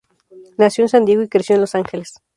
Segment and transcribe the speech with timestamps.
[0.57, 2.23] Nació en San Diego y creció en Los Angeles.